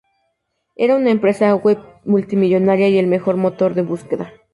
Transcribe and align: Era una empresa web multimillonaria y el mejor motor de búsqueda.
Era 0.77 0.95
una 0.95 1.11
empresa 1.11 1.53
web 1.53 1.77
multimillonaria 2.05 2.87
y 2.89 2.97
el 2.97 3.05
mejor 3.05 3.37
motor 3.37 3.75
de 3.75 3.83
búsqueda. 3.83 4.33